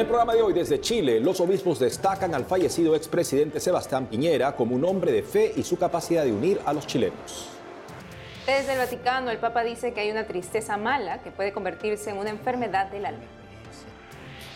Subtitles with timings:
[0.00, 4.56] En el programa de hoy desde Chile, los obispos destacan al fallecido expresidente Sebastián Piñera
[4.56, 7.50] como un hombre de fe y su capacidad de unir a los chilenos.
[8.46, 12.16] Desde el Vaticano, el Papa dice que hay una tristeza mala que puede convertirse en
[12.16, 13.24] una enfermedad del alma.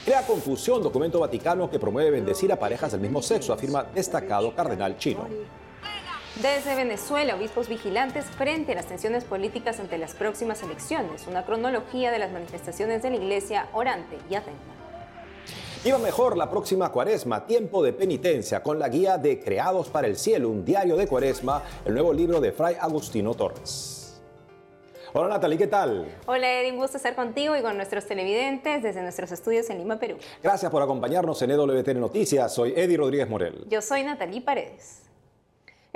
[0.07, 4.97] Crea confusión documento vaticano que promueve bendecir a parejas del mismo sexo, afirma destacado cardenal
[4.97, 5.29] chino.
[6.40, 11.26] Desde Venezuela, obispos vigilantes frente a las tensiones políticas ante las próximas elecciones.
[11.26, 14.84] Una cronología de las manifestaciones de la iglesia orante y atenta.
[15.85, 20.17] Iba mejor la próxima cuaresma, tiempo de penitencia, con la guía de Creados para el
[20.17, 24.19] Cielo, un diario de cuaresma, el nuevo libro de Fray Agustino Torres.
[25.13, 26.07] Hola Natalie, ¿qué tal?
[26.25, 29.99] Hola Eddie, un gusto estar contigo y con nuestros televidentes desde nuestros estudios en Lima,
[29.99, 30.17] Perú.
[30.43, 32.55] Gracias por acompañarnos en EWTN Noticias.
[32.55, 33.67] Soy Eddie Rodríguez Morel.
[33.69, 35.03] Yo soy Natalie Paredes.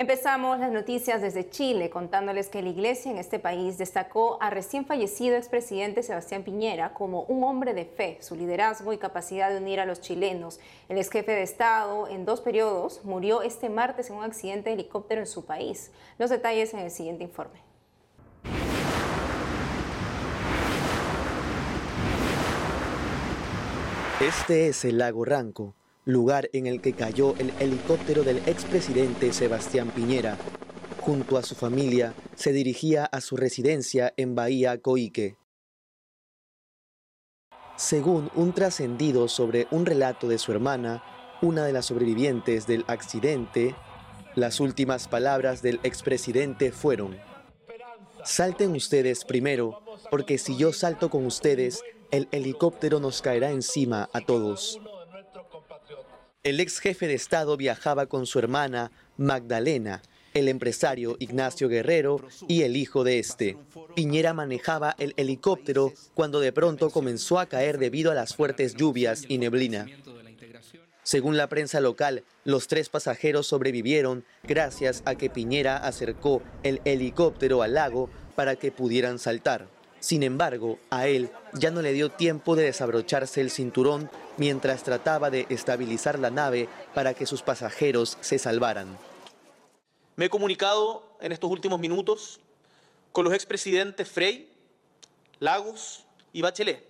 [0.00, 4.86] Empezamos las noticias desde Chile contándoles que la iglesia en este país destacó a recién
[4.86, 9.80] fallecido expresidente Sebastián Piñera como un hombre de fe, su liderazgo y capacidad de unir
[9.80, 10.60] a los chilenos.
[10.88, 14.74] El ex jefe de Estado en dos periodos murió este martes en un accidente de
[14.74, 15.90] helicóptero en su país.
[16.16, 17.58] Los detalles en el siguiente informe.
[24.20, 25.74] Este es el lago Ranco,
[26.08, 30.38] lugar en el que cayó el helicóptero del expresidente Sebastián Piñera.
[31.00, 35.36] Junto a su familia, se dirigía a su residencia en Bahía Coique.
[37.76, 41.04] Según un trascendido sobre un relato de su hermana,
[41.42, 43.76] una de las sobrevivientes del accidente,
[44.34, 47.18] las últimas palabras del expresidente fueron,
[48.24, 54.20] Salten ustedes primero, porque si yo salto con ustedes, el helicóptero nos caerá encima a
[54.22, 54.80] todos.
[56.48, 60.00] El ex jefe de Estado viajaba con su hermana Magdalena,
[60.32, 63.58] el empresario Ignacio Guerrero y el hijo de este.
[63.94, 69.24] Piñera manejaba el helicóptero cuando de pronto comenzó a caer debido a las fuertes lluvias
[69.28, 69.88] y neblina.
[71.02, 77.60] Según la prensa local, los tres pasajeros sobrevivieron gracias a que Piñera acercó el helicóptero
[77.60, 79.68] al lago para que pudieran saltar.
[80.00, 85.30] Sin embargo, a él ya no le dio tiempo de desabrocharse el cinturón mientras trataba
[85.30, 88.96] de estabilizar la nave para que sus pasajeros se salvaran.
[90.14, 92.40] Me he comunicado en estos últimos minutos
[93.12, 94.52] con los expresidentes Frey,
[95.40, 96.84] Lagos y Bachelet.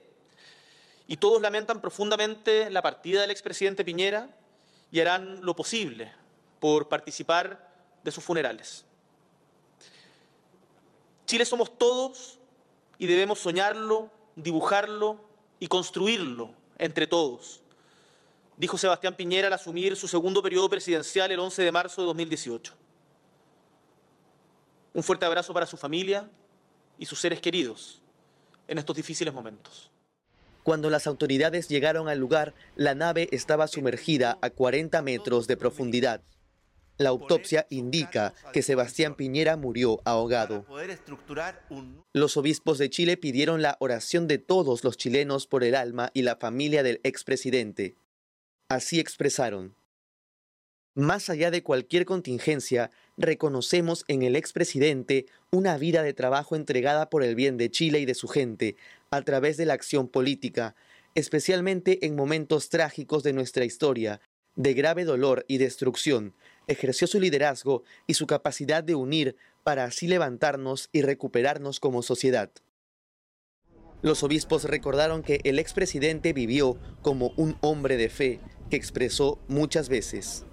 [1.06, 4.28] Y todos lamentan profundamente la partida del expresidente Piñera
[4.90, 6.12] y harán lo posible
[6.60, 7.70] por participar
[8.04, 8.84] de sus funerales.
[11.26, 12.38] Chile somos todos
[12.98, 15.20] y debemos soñarlo, dibujarlo
[15.60, 17.62] y construirlo entre todos,
[18.56, 22.74] dijo Sebastián Piñera al asumir su segundo periodo presidencial el 11 de marzo de 2018.
[24.94, 26.28] Un fuerte abrazo para su familia
[26.98, 28.02] y sus seres queridos
[28.66, 29.90] en estos difíciles momentos.
[30.62, 36.20] Cuando las autoridades llegaron al lugar, la nave estaba sumergida a 40 metros de profundidad.
[36.98, 40.66] La autopsia indica que Sebastián Piñera murió ahogado.
[42.12, 46.22] Los obispos de Chile pidieron la oración de todos los chilenos por el alma y
[46.22, 47.96] la familia del expresidente.
[48.68, 49.76] Así expresaron.
[50.96, 57.22] Más allá de cualquier contingencia, reconocemos en el expresidente una vida de trabajo entregada por
[57.22, 58.74] el bien de Chile y de su gente,
[59.12, 60.74] a través de la acción política,
[61.14, 64.20] especialmente en momentos trágicos de nuestra historia,
[64.56, 66.34] de grave dolor y destrucción,
[66.68, 72.50] ejerció su liderazgo y su capacidad de unir para así levantarnos y recuperarnos como sociedad.
[74.00, 78.40] Los obispos recordaron que el expresidente vivió como un hombre de fe
[78.70, 80.44] que expresó muchas veces.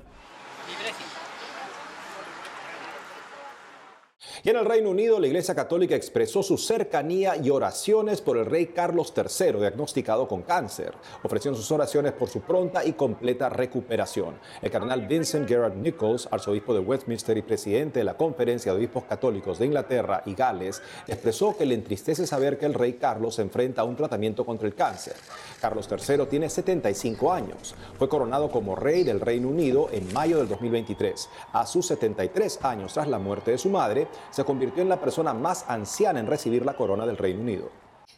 [4.45, 8.45] Y en el Reino Unido, la Iglesia Católica expresó su cercanía y oraciones por el
[8.45, 10.93] rey Carlos III, diagnosticado con cáncer.
[11.23, 14.35] Ofrecieron sus oraciones por su pronta y completa recuperación.
[14.61, 19.05] El cardenal Vincent Gerard Nichols, arzobispo de Westminster y presidente de la Conferencia de Obispos
[19.05, 23.41] Católicos de Inglaterra y Gales, expresó que le entristece saber que el rey Carlos se
[23.41, 25.15] enfrenta a un tratamiento contra el cáncer.
[25.59, 27.73] Carlos III tiene 75 años.
[27.97, 31.29] Fue coronado como rey del Reino Unido en mayo del 2023.
[31.51, 35.33] A sus 73 años tras la muerte de su madre, se convirtió en la persona
[35.33, 37.71] más anciana en recibir la corona del Reino Unido.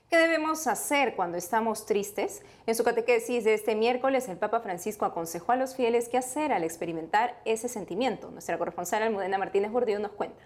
[0.10, 2.42] ¿Qué debemos hacer cuando estamos tristes?
[2.66, 6.52] En su catequesis de este miércoles, el Papa Francisco aconsejó a los fieles qué hacer
[6.54, 8.32] al experimentar ese sentimiento.
[8.32, 10.44] Nuestra corresponsal Almudena Martínez Bordillo nos cuenta.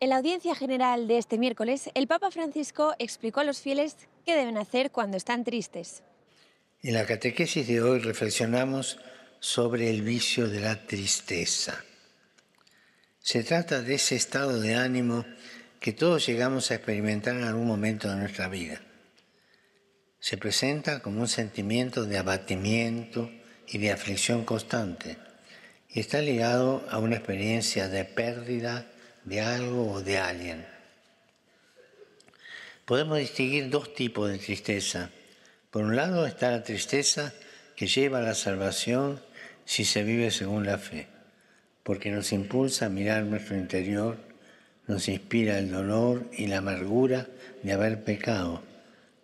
[0.00, 3.96] En la audiencia general de este miércoles, el Papa Francisco explicó a los fieles
[4.26, 6.02] qué deben hacer cuando están tristes.
[6.82, 8.98] En la catequesis de hoy reflexionamos
[9.38, 11.82] sobre el vicio de la tristeza.
[13.22, 15.24] Se trata de ese estado de ánimo
[15.78, 18.80] que todos llegamos a experimentar en algún momento de nuestra vida.
[20.22, 23.30] se presenta como un sentimiento de abatimiento
[23.66, 25.16] y de aflicción constante
[25.88, 28.86] y está ligado a una experiencia de pérdida
[29.24, 30.66] de algo o de alguien.
[32.84, 35.10] Podemos distinguir dos tipos de tristeza.
[35.70, 37.32] Por un lado está la tristeza
[37.76, 39.22] que lleva a la salvación
[39.64, 41.06] si se vive según la fe,
[41.90, 44.16] porque nos impulsa a mirar nuestro interior,
[44.86, 47.26] nos inspira el dolor y la amargura
[47.64, 48.62] de haber pecado,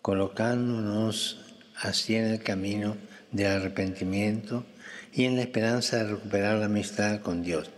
[0.01, 1.45] colocándonos
[1.77, 2.97] así en el camino
[3.31, 4.65] del arrepentimiento
[5.13, 7.69] y en la esperanza de recuperar la amistad con Dios.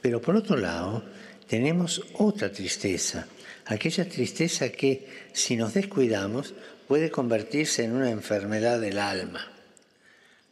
[0.00, 1.04] Pero por otro lado,
[1.46, 3.26] tenemos otra tristeza,
[3.66, 6.54] aquella tristeza que, si nos descuidamos,
[6.86, 9.46] puede convertirse en una enfermedad del alma,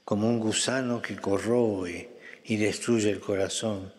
[0.05, 2.16] como un gusano que corroe
[2.47, 3.93] y destruye el corazón.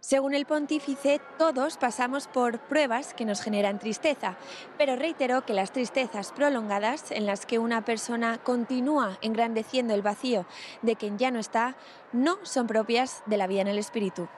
[0.00, 4.36] Según el pontífice, todos pasamos por pruebas que nos generan tristeza,
[4.76, 10.44] pero reiteró que las tristezas prolongadas, en las que una persona continúa engrandeciendo el vacío
[10.82, 11.74] de quien ya no está,
[12.12, 14.28] no son propias de la vida en el espíritu.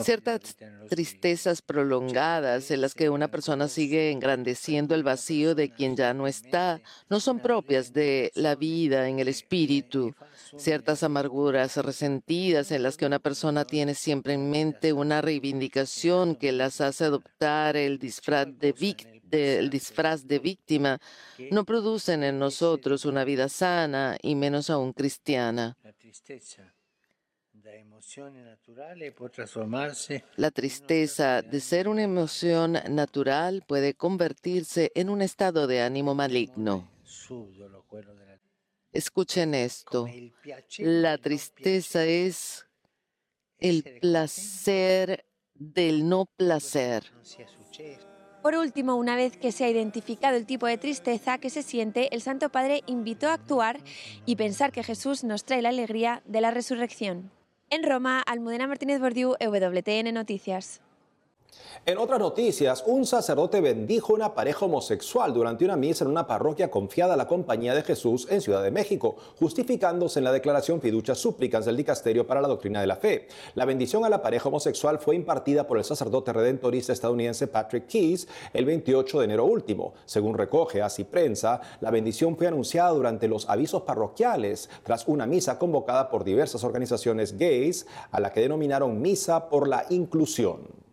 [0.00, 0.56] Ciertas
[0.88, 6.26] tristezas prolongadas en las que una persona sigue engrandeciendo el vacío de quien ya no
[6.26, 10.14] está no son propias de la vida en el espíritu.
[10.56, 16.52] Ciertas amarguras resentidas en las que una persona tiene siempre en mente una reivindicación que
[16.52, 20.98] las hace adoptar el disfraz de, disfraz de víctima
[21.50, 25.76] no producen en nosotros una vida sana y menos aún cristiana.
[30.36, 36.90] La tristeza de ser una emoción natural puede convertirse en un estado de ánimo maligno.
[38.92, 40.06] Escuchen esto.
[40.78, 42.66] La tristeza es
[43.58, 45.24] el placer
[45.54, 47.04] del no placer.
[48.42, 52.14] Por último, una vez que se ha identificado el tipo de tristeza que se siente,
[52.14, 53.80] el Santo Padre invitó a actuar
[54.26, 57.30] y pensar que Jesús nos trae la alegría de la resurrección.
[57.70, 60.83] En Roma, Almudena Martínez Bordiú, WTN Noticias.
[61.86, 66.70] En otras noticias, un sacerdote bendijo una pareja homosexual durante una misa en una parroquia
[66.70, 71.14] confiada a la Compañía de Jesús en Ciudad de México, justificándose en la declaración fiducia
[71.14, 73.28] súplicas del Dicasterio para la Doctrina de la Fe.
[73.54, 78.28] La bendición a la pareja homosexual fue impartida por el sacerdote redentorista estadounidense Patrick Keys
[78.54, 79.92] el 28 de enero último.
[80.06, 85.58] Según recoge Así Prensa, la bendición fue anunciada durante los avisos parroquiales tras una misa
[85.58, 90.83] convocada por diversas organizaciones gays a la que denominaron Misa por la Inclusión.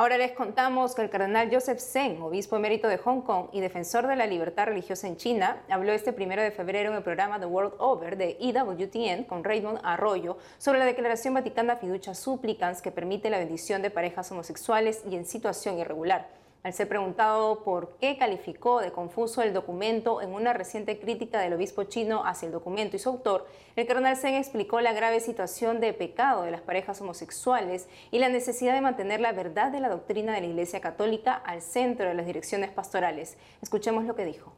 [0.00, 4.06] Ahora les contamos que el cardenal Joseph Zeng, obispo emérito de Hong Kong y defensor
[4.06, 7.44] de la libertad religiosa en China, habló este primero de febrero en el programa The
[7.44, 13.28] World Over de EWTN con Raymond Arroyo sobre la declaración vaticana fiducia supplicans que permite
[13.28, 16.39] la bendición de parejas homosexuales y en situación irregular.
[16.62, 21.54] Al ser preguntado por qué calificó de confuso el documento en una reciente crítica del
[21.54, 23.46] obispo chino hacia el documento y su autor,
[23.76, 28.28] el cardenal Zeng explicó la grave situación de pecado de las parejas homosexuales y la
[28.28, 32.14] necesidad de mantener la verdad de la doctrina de la Iglesia Católica al centro de
[32.14, 33.38] las direcciones pastorales.
[33.62, 34.52] Escuchemos lo que dijo.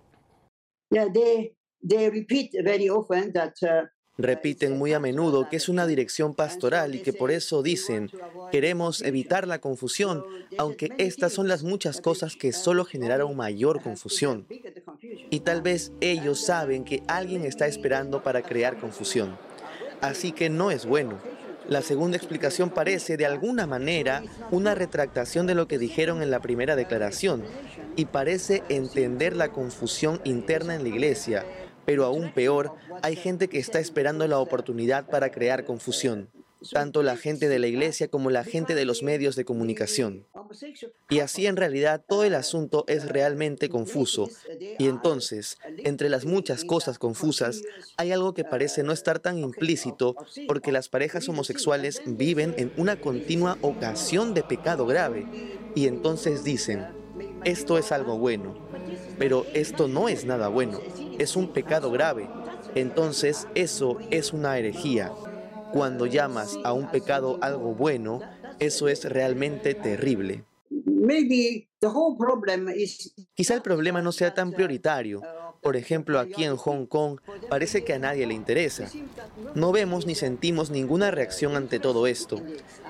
[4.18, 8.10] Repiten muy a menudo que es una dirección pastoral y que por eso dicen,
[8.50, 10.22] queremos evitar la confusión,
[10.58, 14.46] aunque estas son las muchas cosas que solo generaron mayor confusión.
[15.30, 19.36] Y tal vez ellos saben que alguien está esperando para crear confusión.
[20.02, 21.18] Así que no es bueno.
[21.68, 26.40] La segunda explicación parece, de alguna manera, una retractación de lo que dijeron en la
[26.40, 27.44] primera declaración
[27.96, 31.46] y parece entender la confusión interna en la iglesia
[31.84, 32.72] pero aún peor,
[33.02, 36.28] hay gente que está esperando la oportunidad para crear confusión,
[36.70, 40.26] tanto la gente de la iglesia como la gente de los medios de comunicación.
[41.08, 44.28] Y así en realidad todo el asunto es realmente confuso.
[44.78, 47.62] Y entonces, entre las muchas cosas confusas,
[47.96, 50.14] hay algo que parece no estar tan implícito
[50.46, 55.26] porque las parejas homosexuales viven en una continua ocasión de pecado grave.
[55.74, 56.86] Y entonces dicen,
[57.44, 58.54] esto es algo bueno,
[59.18, 60.80] pero esto no es nada bueno
[61.18, 62.28] es un pecado grave.
[62.74, 65.12] Entonces eso es una herejía.
[65.72, 68.20] Cuando llamas a un pecado algo bueno,
[68.58, 70.44] eso es realmente terrible.
[73.34, 75.22] Quizá el problema no sea tan prioritario.
[75.62, 78.88] Por ejemplo, aquí en Hong Kong parece que a nadie le interesa.
[79.54, 82.42] No vemos ni sentimos ninguna reacción ante todo esto.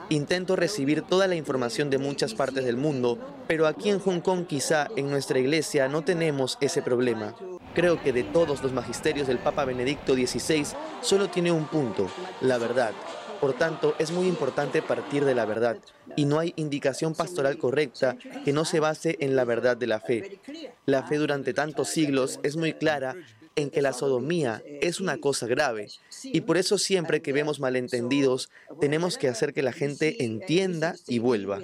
[0.08, 4.46] Intento recibir toda la información de muchas partes del mundo, pero aquí en Hong Kong
[4.46, 7.34] quizá en nuestra iglesia no tenemos ese problema.
[7.74, 10.66] Creo que de todos los magisterios del Papa Benedicto XVI
[11.00, 12.10] solo tiene un punto,
[12.40, 12.92] la verdad.
[13.40, 15.78] Por tanto, es muy importante partir de la verdad
[16.14, 20.00] y no hay indicación pastoral correcta que no se base en la verdad de la
[20.00, 20.38] fe.
[20.86, 23.16] La fe durante tantos siglos es muy clara
[23.56, 25.88] en que la sodomía es una cosa grave
[26.24, 28.50] y por eso siempre que vemos malentendidos
[28.80, 31.58] tenemos que hacer que la gente entienda y vuelva.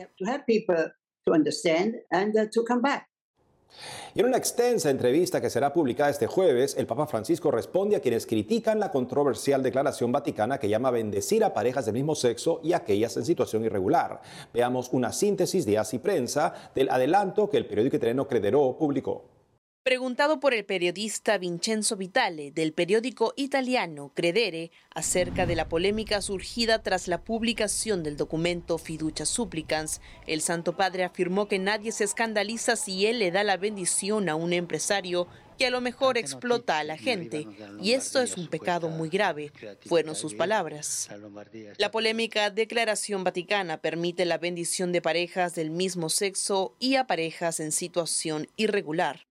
[4.14, 8.00] Y en una extensa entrevista que será publicada este jueves, el Papa Francisco responde a
[8.00, 12.72] quienes critican la controversial declaración vaticana que llama bendecir a parejas del mismo sexo y
[12.72, 14.20] aquellas en situación irregular.
[14.52, 19.37] Veamos una síntesis de Así Prensa del adelanto que el periódico italiano Crederò publicó.
[19.88, 26.82] Preguntado por el periodista Vincenzo Vitale del periódico italiano Credere acerca de la polémica surgida
[26.82, 32.76] tras la publicación del documento Fiducia Supplicans, el Santo Padre afirmó que nadie se escandaliza
[32.76, 35.26] si él le da la bendición a un empresario
[35.56, 37.46] que a lo mejor explota a la gente,
[37.80, 39.52] y esto es un pecado muy grave,
[39.86, 41.08] fueron sus palabras.
[41.78, 47.58] La polémica Declaración Vaticana permite la bendición de parejas del mismo sexo y a parejas
[47.58, 49.27] en situación irregular.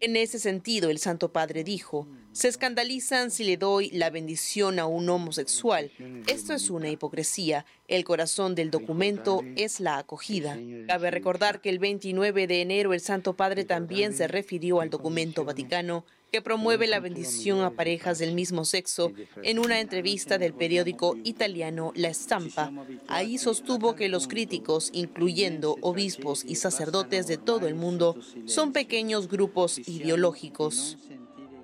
[0.00, 4.86] En ese sentido, el Santo Padre dijo, se escandalizan si le doy la bendición a
[4.86, 5.90] un homosexual.
[6.28, 7.66] Esto es una hipocresía.
[7.88, 10.56] El corazón del documento es la acogida.
[10.86, 15.44] Cabe recordar que el 29 de enero el Santo Padre también se refirió al documento
[15.44, 21.16] vaticano que promueve la bendición a parejas del mismo sexo en una entrevista del periódico
[21.24, 22.72] italiano La Stampa.
[23.06, 29.28] Ahí sostuvo que los críticos, incluyendo obispos y sacerdotes de todo el mundo, son pequeños
[29.28, 30.98] grupos ideológicos.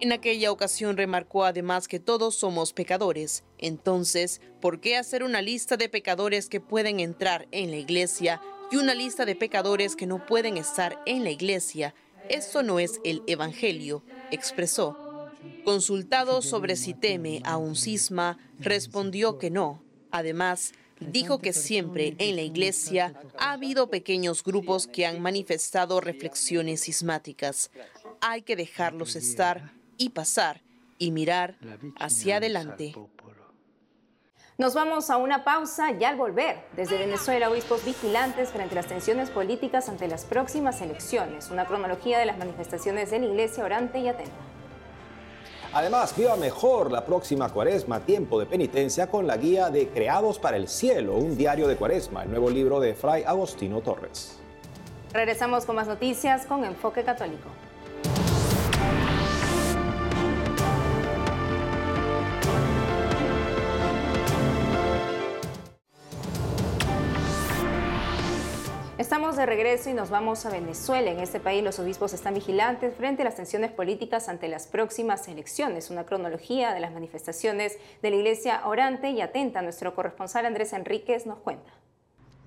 [0.00, 3.44] En aquella ocasión remarcó además que todos somos pecadores.
[3.59, 8.40] Entonces, ¿por qué hacer una lista de pecadores que pueden entrar en la iglesia
[8.71, 11.94] y una lista de pecadores que no pueden estar en la iglesia?
[12.28, 14.97] Esto no es el Evangelio, expresó.
[15.64, 19.83] Consultado sobre si teme a un cisma, respondió que no.
[20.11, 26.81] Además, dijo que siempre en la Iglesia ha habido pequeños grupos que han manifestado reflexiones
[26.81, 27.71] sismáticas.
[28.21, 30.62] Hay que dejarlos estar y pasar
[30.99, 31.59] y mirar
[31.97, 32.95] hacia adelante.
[34.57, 38.87] Nos vamos a una pausa y al volver, desde Venezuela, obispos vigilantes frente a las
[38.87, 43.99] tensiones políticas ante las próximas elecciones, una cronología de las manifestaciones de la Iglesia orante
[43.99, 44.31] y atenta.
[45.73, 50.57] Además, viva mejor la próxima cuaresma, tiempo de penitencia, con la guía de Creados para
[50.57, 54.39] el Cielo, un diario de cuaresma, el nuevo libro de Fray Agostino Torres.
[55.13, 57.49] Regresamos con más noticias con Enfoque Católico.
[69.05, 71.11] Estamos de regreso y nos vamos a Venezuela.
[71.11, 75.29] En este país los obispos están vigilantes frente a las tensiones políticas ante las próximas
[75.29, 75.91] elecciones.
[75.91, 79.61] Una cronología de las manifestaciones de la Iglesia orante y atenta.
[79.61, 81.71] Nuestro corresponsal Andrés Enríquez nos cuenta.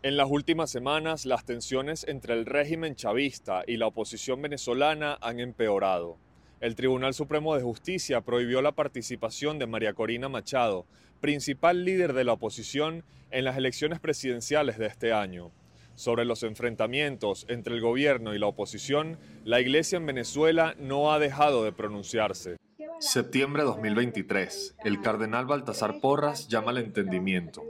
[0.02, 5.40] En las últimas semanas, las tensiones entre el régimen chavista y la oposición venezolana han
[5.40, 6.18] empeorado.
[6.60, 10.88] El Tribunal Supremo de Justicia prohibió la participación de María Corina Machado,
[11.22, 15.52] principal líder de la oposición, en las elecciones presidenciales de este año
[15.98, 21.20] sobre los enfrentamientos entre el gobierno y la oposición, la Iglesia en Venezuela no ha
[21.20, 22.58] dejado de pronunciarse.
[23.00, 24.76] Septiembre 2023.
[24.86, 27.64] El cardenal Baltasar Porras llama al entendimiento.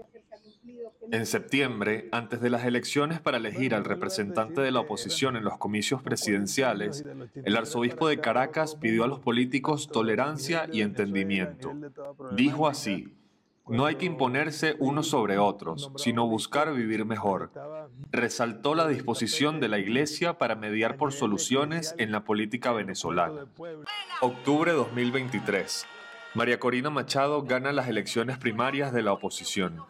[1.09, 5.57] En septiembre, antes de las elecciones para elegir al representante de la oposición en los
[5.57, 11.73] comicios presidenciales, el arzobispo de Caracas pidió a los políticos tolerancia y entendimiento.
[12.33, 13.16] Dijo así,
[13.69, 17.51] no hay que imponerse unos sobre otros, sino buscar vivir mejor.
[18.11, 23.45] Resaltó la disposición de la Iglesia para mediar por soluciones en la política venezolana.
[24.21, 25.85] Octubre 2023.
[26.33, 29.83] María Corina Machado gana las elecciones primarias de la oposición.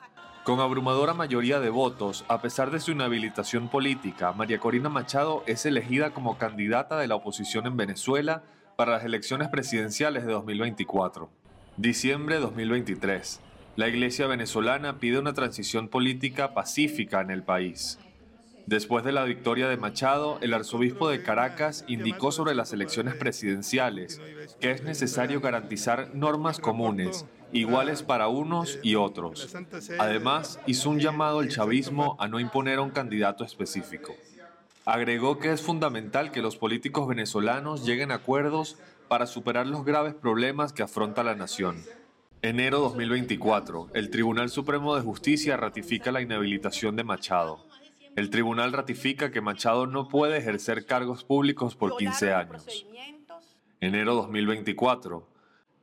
[0.43, 5.65] Con abrumadora mayoría de votos, a pesar de su inhabilitación política, María Corina Machado es
[5.65, 8.43] elegida como candidata de la oposición en Venezuela
[8.77, 11.29] para las elecciones presidenciales de 2024.
[11.75, 13.41] Diciembre 2023
[13.77, 17.99] la Iglesia venezolana pide una transición política pacífica en el país.
[18.65, 24.19] Después de la victoria de Machado, el arzobispo de Caracas indicó sobre las elecciones presidenciales
[24.59, 29.55] que es necesario garantizar normas comunes, iguales para unos y otros.
[29.99, 34.15] Además, hizo un llamado al chavismo a no imponer a un candidato específico.
[34.85, 40.15] Agregó que es fundamental que los políticos venezolanos lleguen a acuerdos para superar los graves
[40.15, 41.77] problemas que afronta la nación.
[42.43, 43.89] Enero 2024.
[43.95, 47.65] El Tribunal Supremo de Justicia ratifica la inhabilitación de Machado.
[48.15, 52.85] El tribunal ratifica que Machado no puede ejercer cargos públicos por 15 años.
[53.81, 55.27] Enero 2024.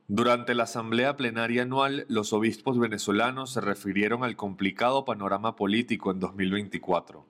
[0.07, 6.21] Durante la asamblea plenaria anual, los obispos venezolanos se refirieron al complicado panorama político en
[6.21, 7.25] 2024.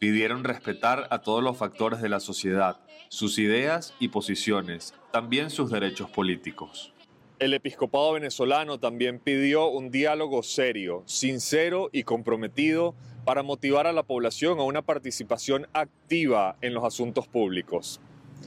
[0.00, 5.70] Pidieron respetar a todos los factores de la sociedad, sus ideas y posiciones, también sus
[5.70, 6.93] derechos políticos.
[7.40, 14.04] El episcopado venezolano también pidió un diálogo serio, sincero y comprometido para motivar a la
[14.04, 18.00] población a una participación activa en los asuntos públicos.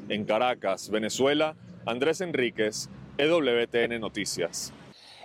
[0.07, 4.71] En Caracas, Venezuela, Andrés Enríquez, EWTN Noticias.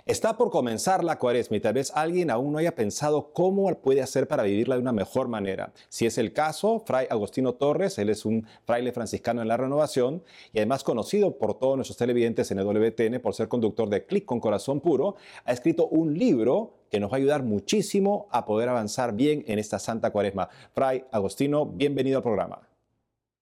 [0.05, 4.01] Está por comenzar la cuaresma y tal vez alguien aún no haya pensado cómo puede
[4.01, 5.71] hacer para vivirla de una mejor manera.
[5.87, 10.21] Si es el caso, Fray Agostino Torres, él es un fraile franciscano en la renovación
[10.51, 14.41] y además conocido por todos nuestros televidentes en EWTN por ser conductor de Clic con
[14.41, 19.15] Corazón Puro, ha escrito un libro que nos va a ayudar muchísimo a poder avanzar
[19.15, 20.49] bien en esta Santa Cuaresma.
[20.73, 22.59] Fray Agostino, bienvenido al programa.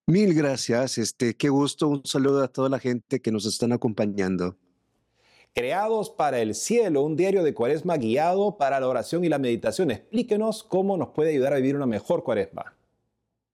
[0.05, 4.57] Mil gracias, este, qué gusto, un saludo a toda la gente que nos están acompañando.
[5.53, 9.91] Creados para el cielo, un diario de cuaresma guiado para la oración y la meditación.
[9.91, 12.77] Explíquenos cómo nos puede ayudar a vivir una mejor cuaresma.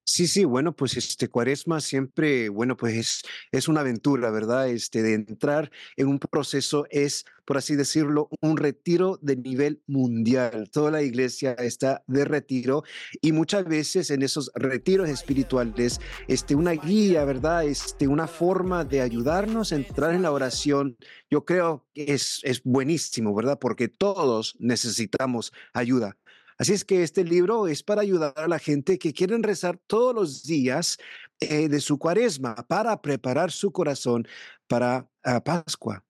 [0.10, 3.22] Sí, sí, bueno, pues este Cuaresma siempre, bueno, pues es,
[3.52, 4.70] es una aventura, ¿verdad?
[4.70, 10.70] Este de entrar en un proceso es, por así decirlo, un retiro de nivel mundial.
[10.72, 12.84] Toda la iglesia está de retiro
[13.22, 16.00] y muchas veces en esos retiros espirituales,
[16.30, 17.66] este, una guía, ¿verdad?
[17.66, 20.98] Este, una forma de ayudarnos a entrar en la oración,
[21.30, 23.60] yo creo que es, es buenísimo, ¿verdad?
[23.60, 26.16] Porque todos necesitamos ayuda.
[26.58, 30.16] Así es que este libro es para ayudar a la gente que quieren rezar todos
[30.16, 30.98] los días
[31.40, 34.28] eh, de su cuaresma para preparar su corazón
[34.68, 35.08] para
[35.44, 36.04] Pascua.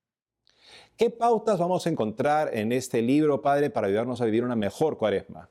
[0.96, 4.98] ¿Qué pautas vamos a encontrar en este libro, Padre, para ayudarnos a vivir una mejor
[4.98, 5.50] cuaresma?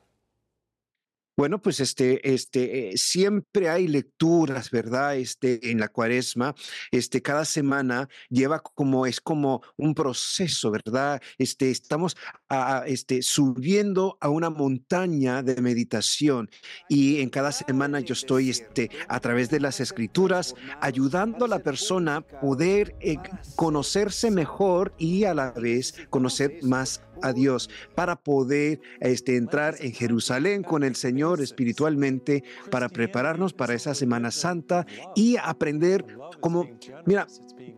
[1.37, 5.17] Bueno, pues este, este, eh, siempre hay lecturas, ¿verdad?
[5.17, 6.55] Este, en la cuaresma,
[6.89, 11.21] este, cada semana lleva como, es como un proceso, ¿verdad?
[11.37, 12.17] Este, estamos
[12.49, 16.49] a, este, subiendo a una montaña de meditación
[16.89, 21.59] y en cada semana yo estoy, este, a través de las escrituras, ayudando a la
[21.59, 23.17] persona a poder eh,
[23.55, 29.93] conocerse mejor y a la vez conocer más a Dios para poder este, entrar en
[29.93, 36.05] Jerusalén con el Señor espiritualmente, para prepararnos para esa Semana Santa y aprender
[36.39, 36.67] como,
[37.05, 37.27] mira,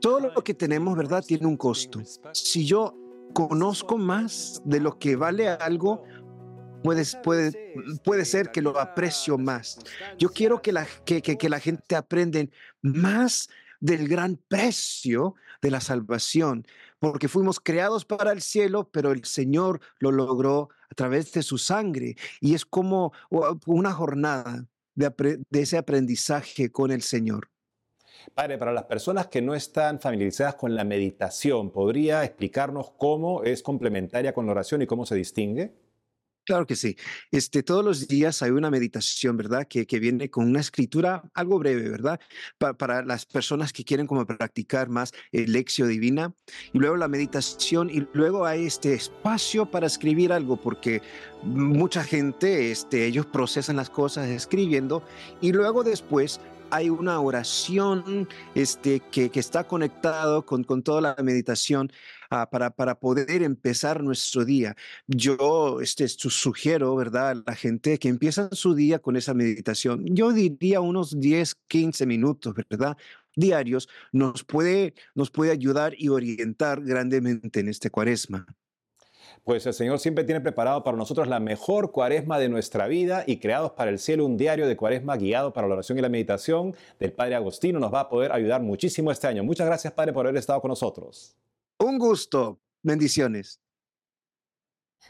[0.02, 1.24] todo lo que tenemos, ¿verdad?
[1.26, 2.02] Tiene un costo.
[2.34, 2.96] Si yo
[3.34, 6.04] conozco más de lo que vale algo,
[6.84, 7.74] puede, puede,
[8.04, 9.80] puede ser que lo aprecio más.
[10.18, 12.40] Yo quiero que la, que, que, que la gente aprenda
[12.82, 13.50] más
[13.80, 16.66] del gran precio de la salvación,
[17.00, 21.58] porque fuimos creados para el cielo, pero el Señor lo logró a través de su
[21.58, 22.16] sangre.
[22.42, 23.14] Y es como
[23.66, 27.50] una jornada de, ese aprendizaje con el Señor.
[28.34, 33.64] Padre, para las personas que no están familiarizadas con la meditación, ¿podría explicarnos cómo es
[33.64, 35.74] complementaria con la oración y cómo se distingue?
[36.50, 36.98] Claro que sí.
[37.30, 39.68] Este, todos los días hay una meditación, ¿verdad?
[39.68, 42.20] Que, que viene con una escritura algo breve, ¿verdad?
[42.58, 46.34] para las personas que quieren como practicar más el lección divina.
[46.74, 51.04] Y luego la meditación y luego hay este espacio para escribir algo, porque
[51.44, 55.04] mucha gente, este, ellos procesan las cosas escribiendo
[55.42, 56.40] y luego después
[56.72, 61.92] hay una oración este, que, que está conectado con, con toda la meditación
[62.32, 64.76] Ah, para, para poder empezar nuestro día.
[65.08, 70.06] Yo este, sugiero, ¿verdad?, a la gente que empieza su día con esa meditación.
[70.06, 72.96] Yo diría unos 10, 15 minutos, ¿verdad?
[73.36, 78.46] diarios, nos puede, nos puede ayudar y orientar grandemente en este cuaresma.
[79.44, 83.38] Pues el Señor siempre tiene preparado para nosotros la mejor cuaresma de nuestra vida y
[83.38, 86.76] creados para el cielo un diario de cuaresma guiado para la oración y la meditación
[87.00, 89.44] del Padre Agostino nos va a poder ayudar muchísimo este año.
[89.44, 91.36] Muchas gracias, Padre, por haber estado con nosotros.
[91.82, 92.60] Un gusto.
[92.84, 93.62] Bendiciones.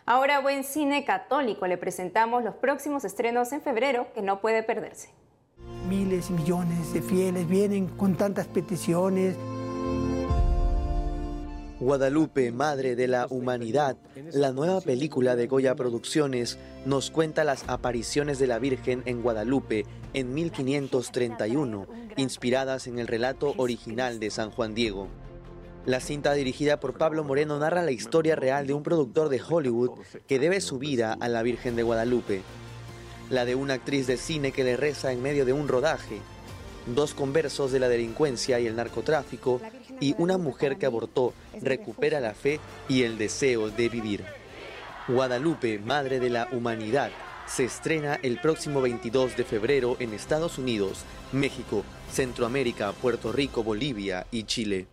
[0.06, 5.10] Ahora, buen cine católico, le presentamos los próximos estrenos en febrero que no puede perderse.
[5.88, 9.36] Miles y millones de fieles vienen con tantas peticiones.
[11.80, 13.98] Guadalupe, Madre de la Humanidad,
[14.32, 19.86] la nueva película de Goya Producciones, nos cuenta las apariciones de la Virgen en Guadalupe
[20.14, 25.08] en 1531, inspiradas en el relato original de San Juan Diego.
[25.86, 29.92] La cinta dirigida por Pablo Moreno narra la historia real de un productor de Hollywood
[30.28, 32.42] que debe su vida a la Virgen de Guadalupe.
[33.30, 36.20] La de una actriz de cine que le reza en medio de un rodaje.
[36.86, 39.62] Dos conversos de la delincuencia y el narcotráfico
[40.00, 44.26] y una mujer que abortó recupera la fe y el deseo de vivir.
[45.08, 47.10] Guadalupe, Madre de la Humanidad,
[47.48, 54.28] se estrena el próximo 22 de febrero en Estados Unidos, México, Centroamérica, Puerto Rico, Bolivia
[54.30, 54.88] y Chile.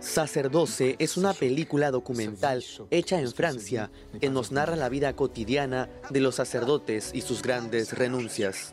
[0.00, 6.20] Sacerdoce es una película documental hecha en Francia que nos narra la vida cotidiana de
[6.20, 8.72] los sacerdotes y sus grandes renuncias.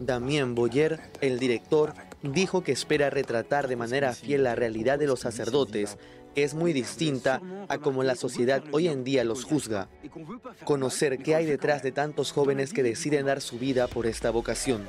[0.00, 5.20] Damien Boyer, el director, dijo que espera retratar de manera fiel la realidad de los
[5.20, 5.98] sacerdotes,
[6.34, 9.88] que es muy distinta a cómo la sociedad hoy en día los juzga.
[10.64, 14.88] Conocer qué hay detrás de tantos jóvenes que deciden dar su vida por esta vocación.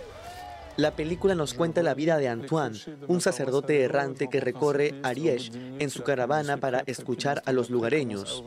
[0.78, 5.90] La película nos cuenta la vida de Antoine, un sacerdote errante que recorre Ariège en
[5.90, 8.44] su caravana para escuchar a los lugareños.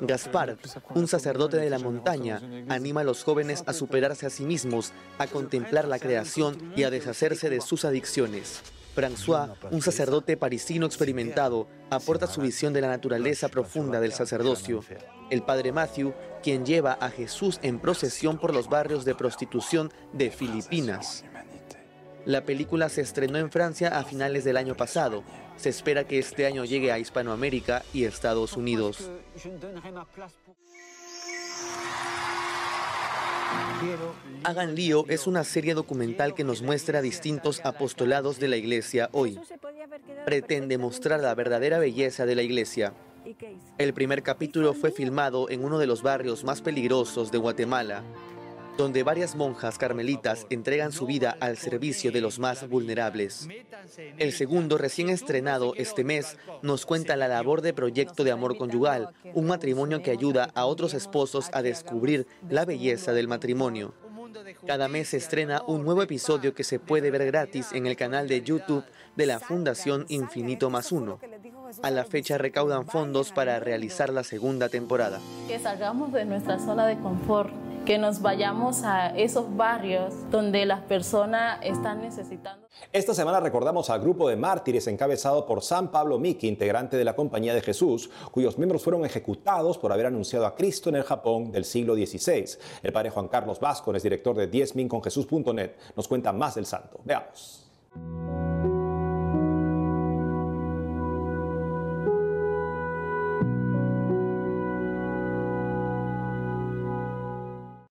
[0.00, 0.58] Gaspard,
[0.94, 5.26] un sacerdote de la montaña, anima a los jóvenes a superarse a sí mismos, a
[5.26, 8.62] contemplar la creación y a deshacerse de sus adicciones.
[8.94, 14.84] François, un sacerdote parisino experimentado, aporta su visión de la naturaleza profunda del sacerdocio.
[15.30, 20.30] El padre Matthew, quien lleva a Jesús en procesión por los barrios de prostitución de
[20.30, 21.24] Filipinas.
[22.26, 25.22] La película se estrenó en Francia a finales del año pasado.
[25.56, 29.10] Se espera que este año llegue a Hispanoamérica y Estados Unidos.
[34.42, 39.38] Hagan lío es una serie documental que nos muestra distintos apostolados de la iglesia hoy.
[40.24, 42.94] Pretende mostrar la verdadera belleza de la iglesia.
[43.78, 48.02] El primer capítulo fue filmado en uno de los barrios más peligrosos de Guatemala,
[48.76, 53.48] donde varias monjas carmelitas entregan su vida al servicio de los más vulnerables.
[54.18, 59.10] El segundo, recién estrenado este mes, nos cuenta la labor de Proyecto de Amor Conyugal,
[59.34, 63.94] un matrimonio que ayuda a otros esposos a descubrir la belleza del matrimonio.
[64.66, 68.28] Cada mes se estrena un nuevo episodio que se puede ver gratis en el canal
[68.28, 68.84] de YouTube
[69.16, 71.20] de la Fundación Infinito Más Uno.
[71.82, 75.20] A la fecha recaudan fondos para realizar la segunda temporada.
[75.48, 77.52] Que salgamos de nuestra zona de confort
[77.84, 82.66] que nos vayamos a esos barrios donde las personas están necesitando.
[82.92, 87.14] Esta semana recordamos al grupo de mártires encabezado por San Pablo Miki, integrante de la
[87.14, 91.52] Compañía de Jesús, cuyos miembros fueron ejecutados por haber anunciado a Cristo en el Japón
[91.52, 92.58] del siglo XVI.
[92.82, 97.00] El padre Juan Carlos Vázquez, director de diezminconjesús.net, nos cuenta más del santo.
[97.04, 97.64] Veamos.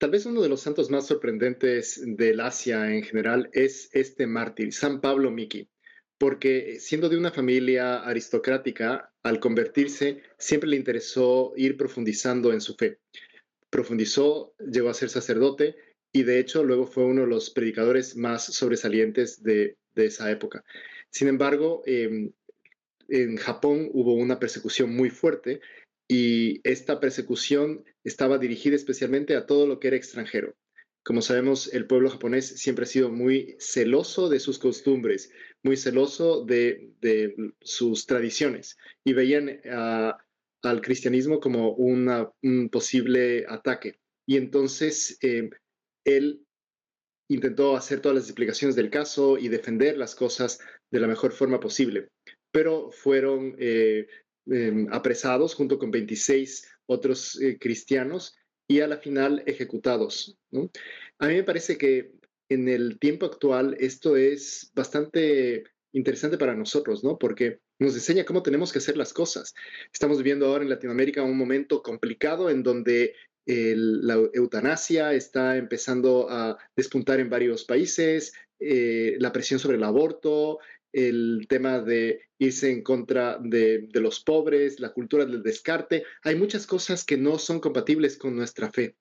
[0.04, 4.74] Tal vez uno de los santos más sorprendentes del Asia en general es este mártir,
[4.74, 5.70] San Pablo Miki,
[6.18, 12.76] porque siendo de una familia aristocrática, al convertirse siempre le interesó ir profundizando en su
[12.76, 13.00] fe.
[13.70, 15.78] Profundizó, llegó a ser sacerdote
[16.12, 20.66] y de hecho luego fue uno de los predicadores más sobresalientes de, esa época.
[21.12, 22.30] Sin embargo, em,
[23.08, 25.62] en Japón hubo una persecución muy fuerte
[26.08, 30.56] y esta persecución estaba dirigida especialmente a todo lo que era extranjero.
[31.04, 36.46] Como sabemos, el pueblo japonés siempre ha sido muy celoso de sus costumbres, muy celoso
[36.46, 36.94] de,
[37.62, 44.00] sus tradiciones y veían al cristianismo como un posible ataque.
[44.26, 45.50] Y entonces eh,
[46.06, 46.46] él
[47.30, 50.60] intentó hacer todas las explicaciones del caso y defender las cosas
[50.92, 52.08] de la mejor forma posible,
[52.52, 54.08] pero fueron eh,
[54.46, 58.36] Em, apresados junto con 26 otros eh, cristianos
[58.68, 60.38] y a la final ejecutados.
[61.20, 62.12] A mí me parece que
[62.50, 67.18] en el tiempo actual esto es bastante interesante para nosotros, ¿no?
[67.18, 69.54] Porque nos enseña cómo tenemos que hacer las cosas.
[69.94, 76.58] Estamos viviendo ahora en Latinoamérica un momento complicado en donde la eutanasia está empezando a
[76.76, 80.60] despuntar en varios países, eh, la presión sobre el aborto,
[80.94, 86.04] el tema de irse en contra de, los pobres, la cultura del descarte.
[86.24, 88.96] Hay muchas cosas que no son compatibles con nuestra fe.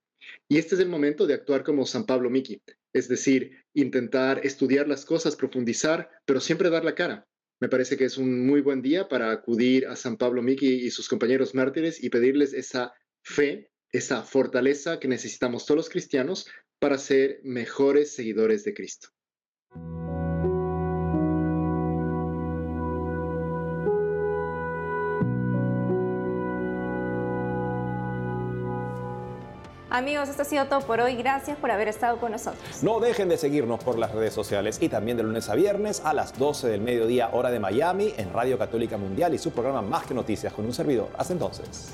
[0.49, 4.89] Y este es el momento de actuar como San Pablo Miki, es decir, intentar estudiar
[4.89, 7.27] las cosas, profundizar, pero siempre dar la cara.
[7.61, 10.91] Me parece que es un muy buen día para acudir a San Pablo Miki y
[10.91, 16.49] sus compañeros mártires y pedirles esa fe, esa fortaleza que necesitamos todos los cristianos
[16.81, 19.09] para ser mejores seguidores de Cristo.
[29.95, 31.17] Amigos, esto ha sido todo por hoy.
[31.17, 32.83] Gracias por haber estado con nosotros.
[32.83, 36.15] No dejen de seguirnos por las redes sociales y también de lunes a viernes a
[36.15, 40.07] las 12 del mediodía hora de Miami en Radio Católica Mundial y su programa Más
[40.07, 41.11] que Noticias con un servidor.
[41.19, 41.93] Hasta entonces.